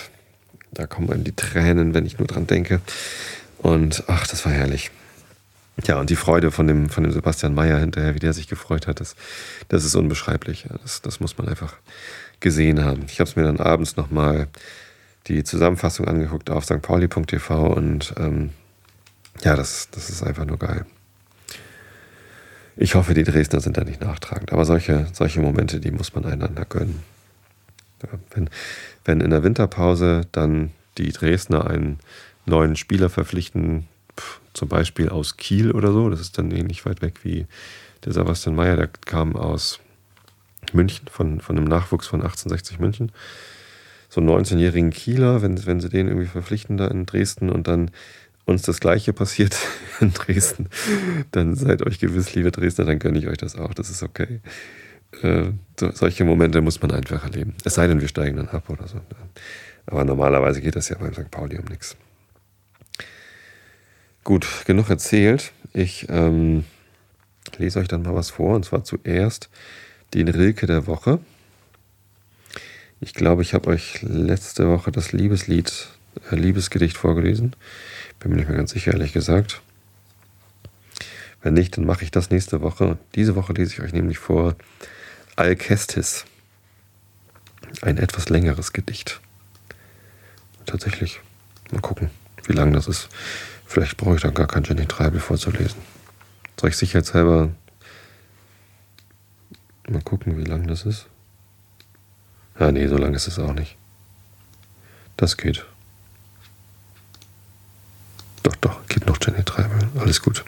[0.72, 2.80] Da kommen einem die Tränen, wenn ich nur dran denke.
[3.58, 4.90] Und ach, das war herrlich.
[5.84, 8.86] Ja, und die Freude von dem, von dem Sebastian Mayer hinterher, wie der sich gefreut
[8.86, 9.14] hat, das,
[9.68, 10.66] das ist unbeschreiblich.
[10.82, 11.74] Das, das muss man einfach
[12.40, 13.04] gesehen haben.
[13.08, 14.48] Ich habe es mir dann abends nochmal
[15.26, 18.50] die Zusammenfassung angeguckt auf stpauli.tv und ähm,
[19.42, 20.86] ja, das, das ist einfach nur geil.
[22.76, 26.26] Ich hoffe, die Dresdner sind da nicht nachtragend, aber solche, solche Momente, die muss man
[26.26, 27.02] einander gönnen.
[28.30, 28.50] Wenn,
[29.04, 31.98] wenn in der Winterpause dann die Dresdner einen
[32.44, 33.88] neuen Spieler verpflichten,
[34.54, 37.46] zum Beispiel aus Kiel oder so, das ist dann ähnlich weit weg wie
[38.04, 39.80] der Sebastian Mayer, der kam aus
[40.72, 43.12] München, von, von einem Nachwuchs von 1860 München.
[44.08, 47.90] So einen 19-jährigen Kieler, wenn, wenn sie den irgendwie verpflichten da in Dresden und dann
[48.44, 49.56] uns das Gleiche passiert
[50.00, 50.68] in Dresden,
[51.32, 53.74] dann seid euch gewiss, liebe Dresdner, dann gönne ich euch das auch.
[53.74, 54.40] Das ist okay.
[55.22, 57.54] Äh, so, solche Momente muss man einfach erleben.
[57.64, 59.00] Es sei denn, wir steigen dann ab oder so.
[59.86, 61.30] Aber normalerweise geht das ja beim St.
[61.30, 61.96] Pauli um nichts.
[64.24, 65.52] Gut, genug erzählt.
[65.72, 66.64] Ich ähm,
[67.58, 68.56] lese euch dann mal was vor.
[68.56, 69.48] Und zwar zuerst
[70.14, 71.20] den Rilke der Woche.
[73.00, 75.88] Ich glaube, ich habe euch letzte Woche das Liebeslied,
[76.30, 77.54] äh, Liebesgedicht vorgelesen.
[78.18, 79.60] Bin mir nicht mehr ganz sicher, ehrlich gesagt.
[81.42, 82.98] Wenn nicht, dann mache ich das nächste Woche.
[83.14, 84.56] Diese Woche lese ich euch nämlich vor
[85.36, 86.24] Alcestis.
[87.82, 89.20] Ein etwas längeres Gedicht.
[90.64, 91.20] Tatsächlich.
[91.70, 92.10] Mal gucken,
[92.46, 93.08] wie lang das ist.
[93.66, 95.80] Vielleicht brauche ich dann gar kein Jenny Treibel vorzulesen.
[96.58, 97.50] Soll ich sicherheitshalber
[99.88, 101.06] mal gucken, wie lang das ist?
[102.58, 103.76] Ja, nee, so lang ist es auch nicht.
[105.18, 105.66] Das geht.
[108.42, 109.88] Doch, doch, geht noch Jenny Treibel.
[109.98, 110.44] Alles gut.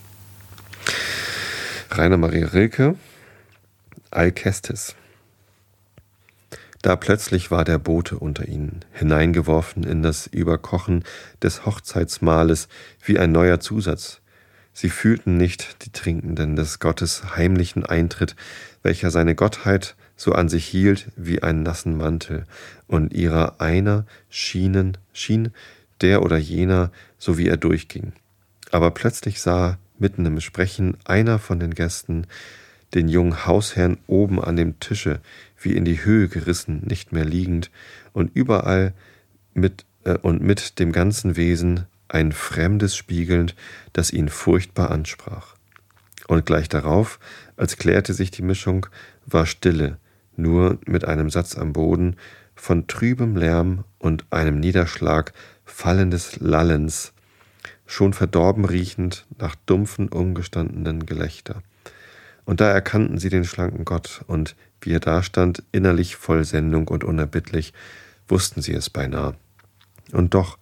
[1.91, 2.97] Rainer Maria Rilke,
[4.11, 4.95] Alcestis.
[6.83, 11.05] Da plötzlich war der Bote unter ihnen, hineingeworfen in das Überkochen
[11.43, 12.69] des Hochzeitsmahles
[13.05, 14.21] wie ein neuer Zusatz.
[14.73, 18.37] Sie fühlten nicht die Trinkenden des Gottes heimlichen Eintritt,
[18.83, 22.45] welcher seine Gottheit so an sich hielt wie einen nassen Mantel,
[22.87, 25.53] und ihrer einer schienen, schien
[26.01, 28.13] der oder jener, so wie er durchging.
[28.71, 32.27] Aber plötzlich sah mitten im Sprechen einer von den Gästen
[32.95, 35.21] den jungen Hausherrn oben an dem Tische,
[35.61, 37.71] wie in die Höhe gerissen, nicht mehr liegend,
[38.13, 38.95] und überall
[39.55, 43.55] mit äh, und mit dem ganzen Wesen ein Fremdes spiegelnd,
[43.93, 45.55] das ihn furchtbar ansprach.
[46.27, 47.19] Und gleich darauf,
[47.57, 48.87] als klärte sich die Mischung,
[49.27, 49.99] war Stille,
[50.37, 52.17] nur mit einem Satz am Boden,
[52.55, 55.33] von trübem Lärm und einem Niederschlag
[55.65, 57.13] fallendes Lallens,
[57.87, 61.63] schon verdorben riechend nach dumpfen, umgestandenen Gelächter.
[62.49, 67.05] Und da erkannten sie den schlanken Gott, und wie er dastand, innerlich voll Sendung und
[67.05, 67.75] unerbittlich,
[68.27, 69.35] wussten sie es beinahe.
[70.13, 70.57] Und doch,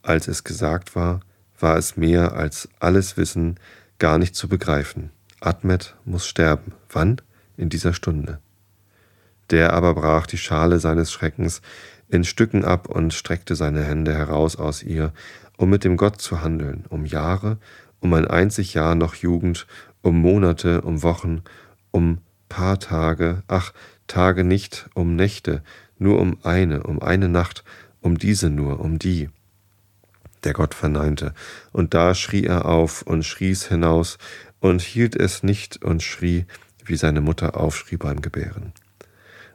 [0.00, 1.20] als es gesagt war,
[1.58, 3.60] war es mehr als alles Wissen
[3.98, 5.10] gar nicht zu begreifen.
[5.40, 6.72] Admet muss sterben.
[6.88, 7.20] Wann?
[7.58, 8.38] In dieser Stunde.
[9.50, 11.60] Der aber brach die Schale seines Schreckens
[12.08, 15.12] in Stücken ab und streckte seine Hände heraus aus ihr,
[15.58, 17.58] um mit dem Gott zu handeln, um Jahre,
[18.00, 19.66] um ein einzig Jahr noch Jugend,
[20.02, 21.42] um Monate, um Wochen,
[21.90, 23.72] um paar Tage, ach,
[24.06, 25.62] Tage nicht, um Nächte,
[25.98, 27.64] nur um eine, um eine Nacht,
[28.00, 29.28] um diese nur, um die.
[30.44, 31.34] Der Gott verneinte,
[31.72, 34.18] und da schrie er auf und schrie's hinaus
[34.58, 36.46] und hielt es nicht und schrie,
[36.84, 38.72] wie seine Mutter aufschrie beim Gebären.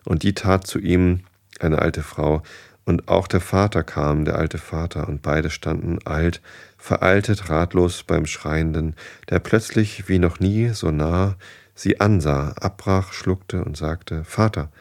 [0.06, 1.22] Und die tat zu ihm,
[1.60, 2.44] eine alte Frau,
[2.86, 6.42] und auch der Vater kam, der alte Vater, und beide standen alt,
[6.78, 8.96] veraltet, ratlos beim Schreienden,
[9.30, 11.36] der plötzlich wie noch nie so nah
[11.74, 14.72] sie ansah, abbrach, schluckte und sagte, Vater,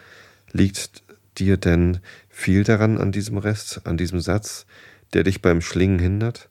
[0.52, 1.02] liegt
[1.38, 4.66] dir denn viel daran an diesem Rest, an diesem Satz,
[5.12, 6.48] der dich beim Schlingen hindert?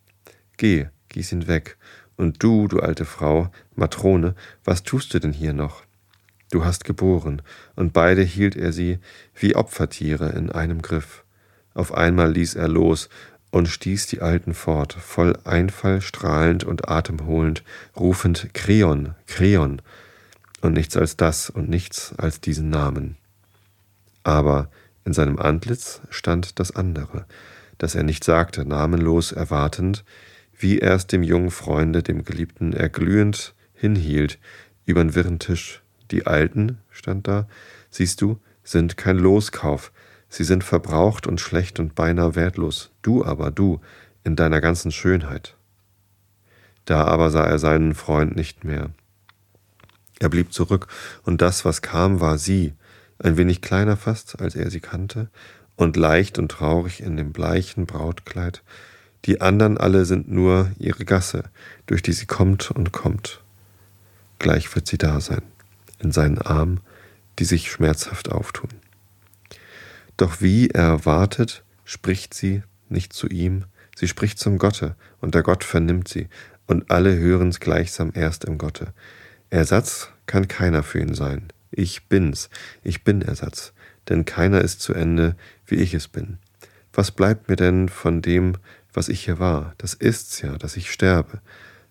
[0.57, 1.77] Geh, gieß ihn weg.
[2.17, 5.83] Und du, du alte Frau, Matrone, was tust du denn hier noch?
[6.51, 7.41] Du hast geboren,
[7.75, 8.99] und beide hielt er sie
[9.33, 11.22] wie Opfertiere in einem Griff.
[11.73, 13.09] Auf einmal ließ er los
[13.51, 17.63] und stieß die Alten fort, voll Einfall, strahlend und atemholend,
[17.95, 19.81] rufend Kreon, Kreon,
[20.61, 23.17] und nichts als das und nichts als diesen Namen.
[24.23, 24.69] Aber
[25.05, 27.25] in seinem Antlitz stand das andere,
[27.77, 30.03] das er nicht sagte, namenlos erwartend,
[30.57, 34.39] wie er es dem jungen Freunde, dem Geliebten, erglühend hinhielt,
[34.85, 35.81] übern wirren Tisch.
[36.11, 37.47] Die Alten, stand da,
[37.89, 39.91] siehst du, sind kein Loskauf,
[40.33, 43.79] sie sind verbraucht und schlecht und beinahe wertlos, du aber, du,
[44.23, 45.55] in deiner ganzen Schönheit.
[46.85, 48.89] Da aber sah er seinen Freund nicht mehr.
[50.19, 50.87] Er blieb zurück,
[51.23, 52.73] und das, was kam, war sie,
[53.19, 55.29] ein wenig kleiner fast, als er sie kannte,
[55.75, 58.63] und leicht und traurig in dem bleichen Brautkleid.
[59.25, 61.43] Die anderen alle sind nur ihre Gasse,
[61.85, 63.43] durch die sie kommt und kommt.
[64.39, 65.43] Gleich wird sie da sein,
[65.99, 66.79] in seinen Armen,
[67.37, 68.82] die sich schmerzhaft auftun.
[70.17, 75.43] Doch wie er wartet, spricht sie nicht zu ihm, sie spricht zum Gotte, und der
[75.43, 76.27] Gott vernimmt sie,
[76.67, 78.93] und alle hören's gleichsam erst im Gotte.
[79.49, 82.49] Ersatz kann keiner für ihn sein, ich bin's,
[82.83, 83.73] ich bin Ersatz,
[84.09, 86.37] denn keiner ist zu Ende, wie ich es bin.
[86.93, 88.57] Was bleibt mir denn von dem,
[88.93, 89.73] was ich hier war?
[89.79, 91.41] Das ist's ja, dass ich sterbe.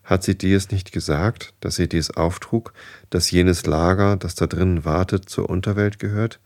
[0.03, 2.73] Hat sie dir es nicht gesagt, dass sie dir es auftrug,
[3.09, 6.39] dass jenes Lager, das da drinnen wartet, zur Unterwelt gehört?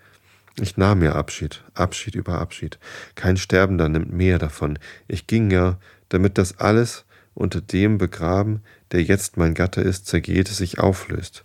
[0.60, 2.80] Ich nahm mir Abschied, Abschied über Abschied.
[3.14, 4.80] Kein Sterbender nimmt mehr davon.
[5.08, 5.78] Ich ging ja,
[6.10, 11.44] damit das alles unter dem begraben, der jetzt mein Gatte ist, zergeht, sich auflöst.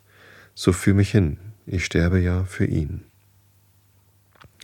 [0.55, 3.05] So führ mich hin, ich sterbe ja für ihn.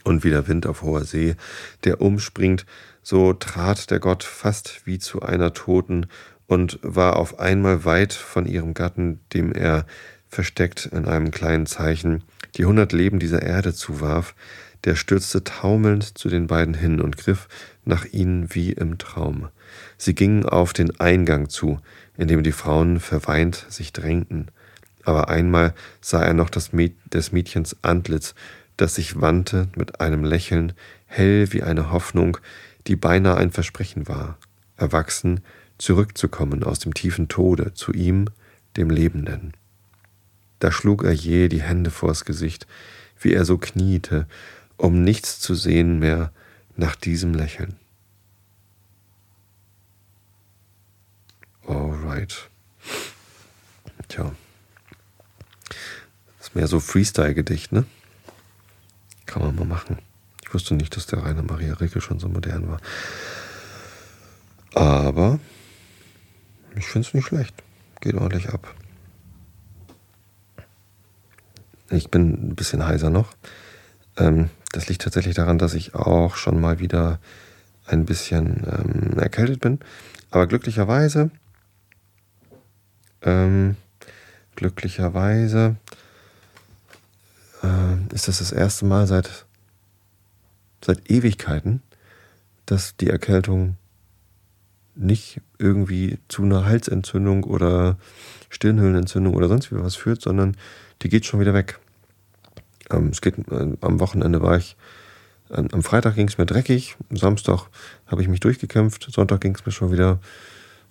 [0.04, 1.36] Und wie der Wind auf hoher See,
[1.84, 2.64] der umspringt,
[3.02, 6.06] so trat der Gott fast wie zu einer Toten
[6.46, 9.84] und war auf einmal weit von ihrem Gatten, dem er
[10.28, 12.22] versteckt in einem kleinen Zeichen
[12.56, 14.34] die hundert Leben dieser Erde zuwarf,
[14.84, 17.48] der stürzte taumelnd zu den beiden hin und griff
[17.84, 19.48] nach ihnen wie im Traum.
[19.96, 21.80] Sie gingen auf den Eingang zu,
[22.16, 24.50] in dem die Frauen verweint sich drängten
[25.08, 28.34] aber einmal sah er noch das Mäd des Mädchens Antlitz,
[28.76, 30.74] das sich wandte mit einem Lächeln,
[31.06, 32.36] hell wie eine Hoffnung,
[32.86, 34.36] die beinahe ein Versprechen war,
[34.76, 35.40] erwachsen,
[35.78, 38.26] zurückzukommen aus dem tiefen Tode zu ihm,
[38.76, 39.54] dem Lebenden.
[40.58, 42.66] Da schlug er jäh die Hände vors Gesicht,
[43.20, 44.26] wie er so kniete,
[44.76, 46.32] um nichts zu sehen mehr
[46.76, 47.76] nach diesem Lächeln.
[51.66, 52.48] Alright.
[54.08, 54.32] Tja.
[56.40, 57.84] Ist mehr so Freestyle-Gedicht, ne?
[59.26, 59.98] Kann man mal machen.
[60.42, 62.80] Ich wusste nicht, dass der Rainer Maria Rilke schon so modern war.
[64.74, 65.38] Aber
[66.74, 67.54] ich finde es nicht schlecht.
[68.00, 68.74] Geht ordentlich ab.
[71.90, 73.34] Ich bin ein bisschen heiser noch.
[74.16, 77.18] Ähm, das liegt tatsächlich daran, dass ich auch schon mal wieder
[77.86, 79.80] ein bisschen ähm, erkältet bin.
[80.30, 81.30] Aber glücklicherweise,
[83.22, 83.76] ähm,
[84.56, 85.76] glücklicherweise
[87.62, 89.46] äh, ist das das erste Mal seit,
[90.84, 91.82] seit Ewigkeiten,
[92.66, 93.76] dass die Erkältung
[94.98, 97.96] nicht irgendwie zu einer Halsentzündung oder
[98.50, 100.56] Stirnhöhlenentzündung oder sonst wie was führt, sondern
[101.02, 101.78] die geht schon wieder weg.
[102.90, 104.76] Ähm, es geht, äh, am Wochenende war ich,
[105.50, 107.68] äh, am Freitag ging es mir dreckig, am Samstag
[108.06, 110.18] habe ich mich durchgekämpft, Sonntag ging es mir schon wieder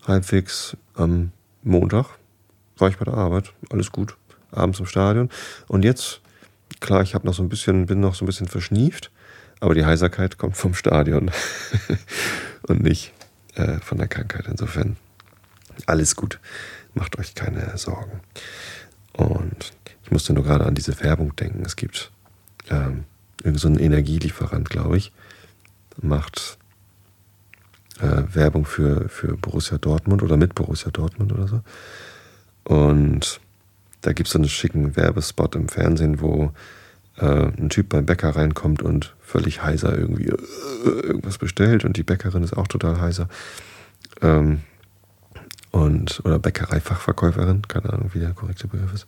[0.05, 1.31] halbwegs, am
[1.63, 2.05] Montag
[2.77, 4.15] war ich bei der Arbeit, alles gut,
[4.51, 5.29] abends im Stadion
[5.67, 6.21] und jetzt
[6.79, 9.11] Klar, ich habe noch so ein bisschen, bin noch so ein bisschen verschnieft,
[9.59, 11.31] aber die Heiserkeit kommt vom Stadion
[12.67, 13.13] und nicht
[13.57, 14.45] äh, von der Krankheit.
[14.47, 14.97] Insofern
[15.85, 16.39] alles gut.
[16.93, 18.21] Macht euch keine Sorgen.
[19.13, 21.63] Und ich musste nur gerade an diese Werbung denken.
[21.65, 22.11] Es gibt
[22.69, 23.03] ähm,
[23.43, 25.11] irgend so Energielieferant, glaube ich,
[26.01, 26.57] macht
[27.99, 31.61] äh, Werbung für, für Borussia Dortmund oder mit Borussia Dortmund oder so.
[32.63, 33.39] Und
[34.01, 36.51] da gibt es so einen schicken Werbespot im Fernsehen, wo
[37.17, 40.37] äh, ein Typ beim Bäcker reinkommt und völlig heiser irgendwie äh,
[40.85, 43.27] irgendwas bestellt und die Bäckerin ist auch total heiser.
[44.21, 44.61] Ähm,
[45.71, 49.07] und, oder Bäckereifachverkäuferin, keine Ahnung, wie der korrekte Begriff ist.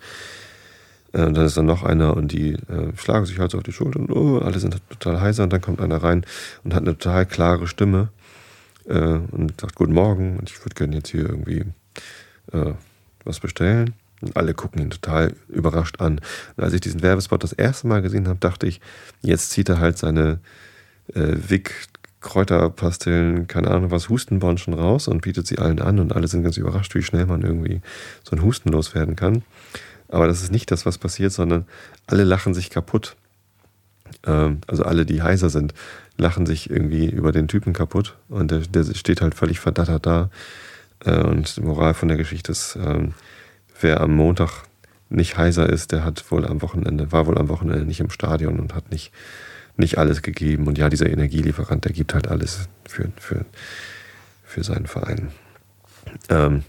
[1.14, 3.64] Äh, und dann ist dann noch einer und die äh, schlagen sich halt so auf
[3.64, 6.26] die Schulter und oh, alle sind total heiser und dann kommt einer rein
[6.64, 8.10] und hat eine total klare Stimme
[8.86, 11.66] äh, und sagt Guten Morgen und ich würde gerne jetzt hier irgendwie
[12.52, 12.74] äh,
[13.24, 13.94] was bestellen.
[14.22, 16.20] Und alle gucken ihn total überrascht an.
[16.58, 18.82] Und als ich diesen Werbespot das erste Mal gesehen habe, dachte ich,
[19.22, 20.40] jetzt zieht er halt seine
[21.14, 21.88] äh, Wick
[22.22, 26.58] Kräuterpastillen, keine Ahnung was, Hustenbonschen raus und bietet sie allen an und alle sind ganz
[26.58, 27.82] überrascht, wie schnell man irgendwie
[28.24, 29.44] so ein Husten loswerden kann.
[30.10, 31.66] Aber das ist nicht das, was passiert, sondern
[32.08, 33.16] alle lachen sich kaputt.
[34.26, 35.74] Ähm, also alle, die heiser sind,
[36.18, 40.30] lachen sich irgendwie über den Typen kaputt und der, der steht halt völlig verdattert da.
[41.06, 43.14] Äh, und die Moral von der Geschichte ist, ähm,
[43.80, 44.64] wer am Montag
[45.10, 48.60] nicht heiser ist, der hat wohl am Wochenende, war wohl am Wochenende nicht im Stadion
[48.60, 49.12] und hat nicht
[49.80, 50.68] nicht alles gegeben.
[50.68, 53.46] Und ja, dieser Energielieferant, der gibt halt alles für, für,
[54.44, 55.32] für seinen Verein.
[56.28, 56.64] Ähm,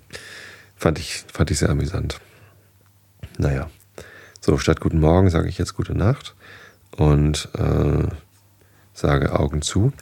[0.76, 2.20] fand, ich, fand ich sehr amüsant.
[3.36, 3.68] Naja,
[4.40, 6.34] so statt Guten Morgen sage ich jetzt Gute Nacht
[6.96, 8.06] und äh,
[8.94, 9.92] sage Augen zu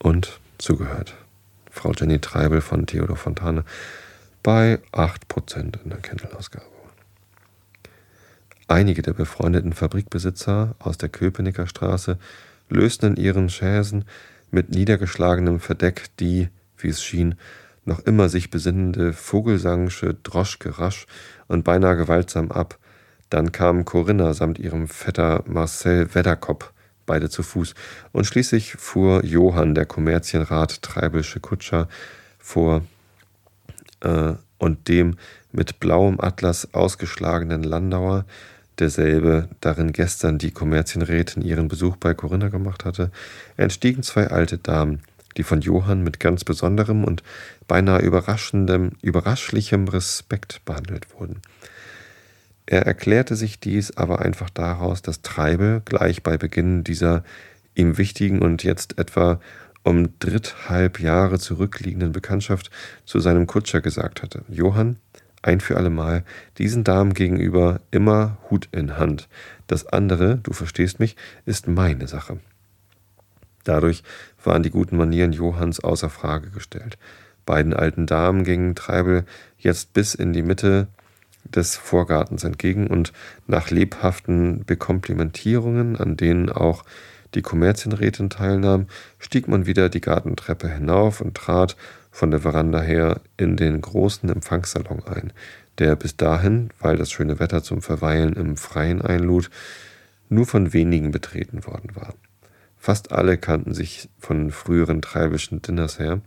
[0.00, 1.14] und zugehört.
[1.70, 3.64] Frau Jenny Treibel von Theodor Fontane
[4.44, 6.66] bei 8% in der Kindle-Ausgabe.
[8.68, 12.18] Einige der befreundeten Fabrikbesitzer aus der Köpenicker Straße
[12.68, 14.04] lösten in ihren Chaisen
[14.50, 17.36] mit niedergeschlagenem Verdeck die, wie es schien,
[17.86, 21.06] noch immer sich besinnende Vogelsangsche Droschke rasch
[21.48, 22.78] und beinahe gewaltsam ab.
[23.30, 26.72] Dann kam Corinna samt ihrem Vetter Marcel Wedderkopp,
[27.06, 27.74] beide zu Fuß,
[28.12, 31.88] und schließlich fuhr Johann, der Kommerzienrat Treibelsche Kutscher,
[32.38, 32.82] vor
[34.04, 35.16] äh, und dem
[35.52, 38.24] mit blauem Atlas ausgeschlagenen Landauer,
[38.78, 43.10] derselbe darin gestern die Kommerzienrätin ihren Besuch bei Corinna gemacht hatte,
[43.56, 45.00] entstiegen zwei alte Damen,
[45.36, 47.22] die von Johann mit ganz besonderem und
[47.66, 51.40] beinahe überraschendem, überraschlichem Respekt behandelt wurden.
[52.66, 57.22] Er erklärte sich dies aber einfach daraus, dass Treibel gleich bei Beginn dieser
[57.74, 59.40] ihm wichtigen und jetzt etwa
[59.84, 62.70] um dritthalb Jahre zurückliegenden Bekanntschaft
[63.04, 64.96] zu seinem Kutscher gesagt hatte: Johann,
[65.42, 66.24] ein für allemal,
[66.58, 69.28] diesen Damen gegenüber immer Hut in Hand.
[69.66, 72.40] Das andere, du verstehst mich, ist meine Sache.
[73.62, 74.02] Dadurch
[74.42, 76.98] waren die guten Manieren Johanns außer Frage gestellt.
[77.46, 79.24] Beiden alten Damen gingen Treibel
[79.58, 80.88] jetzt bis in die Mitte
[81.44, 83.12] des Vorgartens entgegen und
[83.46, 86.84] nach lebhaften Bekomplimentierungen, an denen auch
[87.34, 88.86] die Kommerzienrätin teilnahm,
[89.18, 91.76] stieg man wieder die Gartentreppe hinauf und trat
[92.10, 95.32] von der Veranda her in den großen Empfangssalon ein,
[95.78, 99.50] der bis dahin, weil das schöne Wetter zum Verweilen im Freien einlud,
[100.28, 102.14] nur von wenigen betreten worden war.
[102.78, 106.20] Fast alle kannten sich von früheren treibischen Dinners her.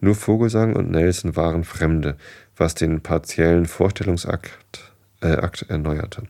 [0.00, 2.16] Nur Vogelsang und Nelson waren Fremde,
[2.56, 5.36] was den partiellen Vorstellungsakt äh,
[5.68, 6.22] erneuerte.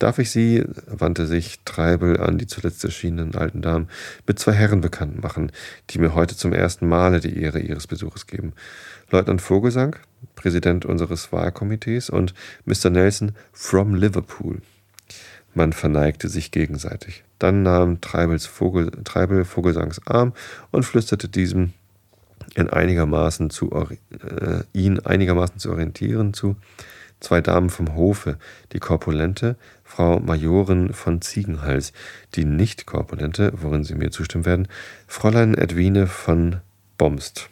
[0.00, 3.90] Darf ich Sie, wandte sich Treibel an die zuletzt erschienenen alten Damen,
[4.26, 5.52] mit zwei Herren bekannt machen,
[5.90, 8.54] die mir heute zum ersten Male die Ehre Ihres Besuches geben.
[9.10, 9.96] Leutnant Vogelsang,
[10.36, 12.32] Präsident unseres Wahlkomitees, und
[12.64, 12.88] Mr.
[12.88, 14.62] Nelson from Liverpool.
[15.52, 17.22] Man verneigte sich gegenseitig.
[17.38, 20.32] Dann nahm Treibels Vogel, Treibel Vogelsangs Arm
[20.70, 21.74] und flüsterte diesem
[22.54, 26.56] in einigermaßen zu, äh, ihn einigermaßen zu orientieren zu
[27.20, 28.38] zwei Damen vom Hofe,
[28.72, 29.56] die korpulente
[29.90, 31.92] Frau Majorin von Ziegenhals,
[32.36, 34.68] die nicht korpulente, worin Sie mir zustimmen werden,
[35.08, 36.60] Fräulein Edwine von
[36.96, 37.48] Bomst.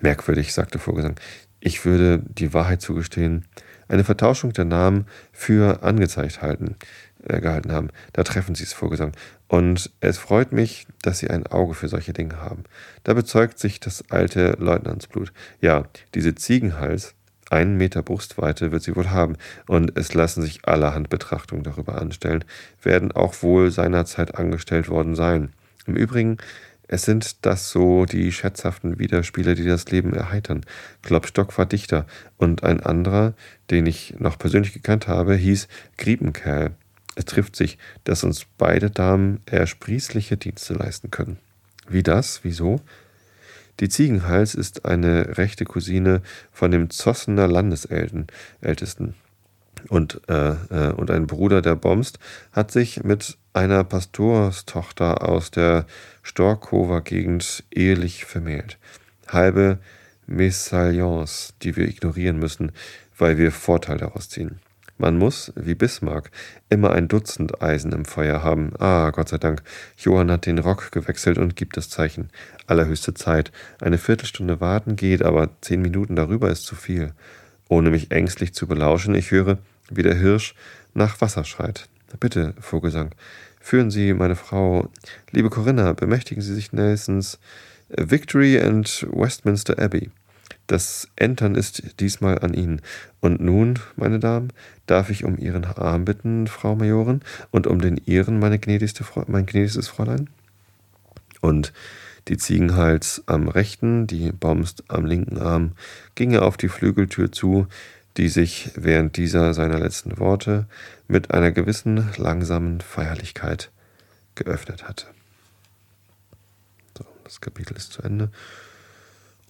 [0.00, 1.14] Merkwürdig, sagte Vogelsang.
[1.60, 3.44] Ich würde die Wahrheit zugestehen,
[3.86, 6.74] eine Vertauschung der Namen für angezeigt halten,
[7.22, 7.90] äh, gehalten haben.
[8.12, 9.12] Da treffen Sie es, Vogelsang.
[9.46, 12.64] Und es freut mich, dass Sie ein Auge für solche Dinge haben.
[13.04, 15.32] Da bezeugt sich das alte Leutnantsblut.
[15.60, 17.14] Ja, diese Ziegenhals,
[17.52, 19.36] einen Meter Brustweite wird sie wohl haben,
[19.66, 22.44] und es lassen sich allerhand Betrachtungen darüber anstellen,
[22.82, 25.52] werden auch wohl seinerzeit angestellt worden sein.
[25.86, 26.38] Im Übrigen,
[26.88, 30.62] es sind das so die schätzhaften Widerspiele, die das Leben erheitern.
[31.02, 33.34] Klopstock war Dichter, und ein anderer,
[33.70, 36.72] den ich noch persönlich gekannt habe, hieß Griepenkerl.
[37.14, 41.38] Es trifft sich, dass uns beide Damen ersprießliche Dienste leisten können.
[41.88, 42.40] Wie das?
[42.42, 42.80] Wieso?
[43.80, 49.14] Die Ziegenhals ist eine rechte Cousine von dem Zossener Landesältesten.
[49.88, 52.18] Und, äh, äh, und ein Bruder der Bomst
[52.52, 55.86] hat sich mit einer Pastorstochter aus der
[56.22, 58.78] Storkower Gegend ehelich vermählt.
[59.26, 59.78] Halbe
[60.26, 62.72] Mesalliance, die wir ignorieren müssen,
[63.18, 64.60] weil wir Vorteil daraus ziehen.
[65.02, 66.30] Man muss, wie Bismarck,
[66.68, 68.72] immer ein Dutzend Eisen im Feuer haben.
[68.78, 69.64] Ah, Gott sei Dank.
[69.96, 72.30] Johann hat den Rock gewechselt und gibt das Zeichen.
[72.68, 73.50] Allerhöchste Zeit.
[73.80, 77.14] Eine Viertelstunde warten geht, aber zehn Minuten darüber ist zu viel.
[77.68, 79.58] Ohne mich ängstlich zu belauschen, ich höre,
[79.90, 80.54] wie der Hirsch
[80.94, 81.88] nach Wasser schreit.
[82.20, 83.10] Bitte, Vogelsang,
[83.60, 84.88] führen Sie meine Frau.
[85.32, 87.40] Liebe Corinna, bemächtigen Sie sich Nelsons
[87.88, 90.12] Victory and Westminster Abbey.
[90.72, 92.80] Das Entern ist diesmal an Ihnen.
[93.20, 94.54] Und nun, meine Damen,
[94.86, 97.20] darf ich um Ihren Arm bitten, Frau Majorin,
[97.50, 100.30] und um den Ihren, meine gnädigste, mein gnädigstes Fräulein.
[101.42, 101.74] Und
[102.28, 105.72] die Ziegenhals am rechten, die Bombs am linken Arm,
[106.14, 107.66] ging er auf die Flügeltür zu,
[108.16, 110.64] die sich während dieser seiner letzten Worte
[111.06, 113.70] mit einer gewissen langsamen Feierlichkeit
[114.36, 115.04] geöffnet hatte.
[116.96, 118.30] So, das Kapitel ist zu Ende.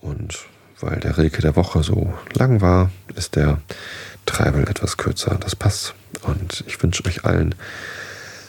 [0.00, 0.48] Und
[0.82, 3.60] weil der Rilke der Woche so lang war, ist der
[4.26, 5.36] Treibel etwas kürzer.
[5.36, 5.94] Das passt.
[6.22, 7.54] Und ich wünsche euch allen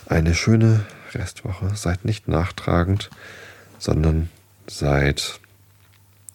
[0.07, 1.75] eine schöne Restwoche.
[1.75, 3.09] Seid nicht nachtragend,
[3.79, 4.29] sondern
[4.67, 5.39] seid,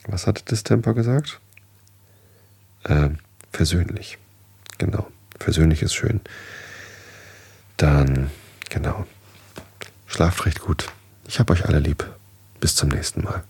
[0.06, 1.40] was hatte Distemper gesagt?
[2.84, 3.10] Äh,
[3.52, 4.18] versöhnlich.
[4.78, 5.06] Genau.
[5.38, 6.20] Versöhnlich ist schön.
[7.76, 8.30] Dann,
[8.70, 9.06] genau.
[10.06, 10.88] Schlaft recht gut.
[11.26, 12.08] Ich hab euch alle lieb.
[12.60, 13.44] Bis zum nächsten Mal.